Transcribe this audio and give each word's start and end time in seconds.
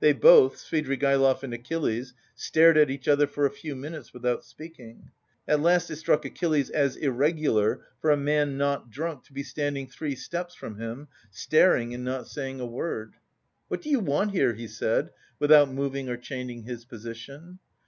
They 0.00 0.14
both, 0.14 0.54
Svidrigaïlov 0.56 1.42
and 1.42 1.52
Achilles, 1.52 2.14
stared 2.34 2.78
at 2.78 2.88
each 2.88 3.06
other 3.06 3.26
for 3.26 3.44
a 3.44 3.50
few 3.50 3.76
minutes 3.76 4.14
without 4.14 4.42
speaking. 4.42 5.10
At 5.46 5.60
last 5.60 5.90
it 5.90 5.96
struck 5.96 6.24
Achilles 6.24 6.70
as 6.70 6.96
irregular 6.96 7.82
for 8.00 8.10
a 8.10 8.16
man 8.16 8.56
not 8.56 8.88
drunk 8.90 9.24
to 9.24 9.34
be 9.34 9.42
standing 9.42 9.86
three 9.86 10.14
steps 10.14 10.54
from 10.54 10.78
him, 10.80 11.08
staring 11.30 11.92
and 11.92 12.02
not 12.02 12.28
saying 12.28 12.60
a 12.60 12.66
word. 12.66 13.16
"What 13.68 13.82
do 13.82 13.90
you 13.90 14.00
want 14.00 14.30
here?" 14.30 14.54
he 14.54 14.68
said, 14.68 15.10
without 15.38 15.70
moving 15.70 16.08
or 16.08 16.16
changing 16.16 16.62
his 16.62 16.86
position. 16.86 17.58